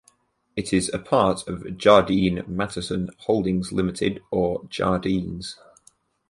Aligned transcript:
It 0.55 0.73
is 0.73 0.89
a 0.91 0.97
part 0.97 1.47
of 1.47 1.77
Jardine 1.77 2.43
Matheson 2.47 3.11
Holdings 3.19 3.71
Limited, 3.71 4.23
or 4.31 4.65
Jardine's. 4.67 5.59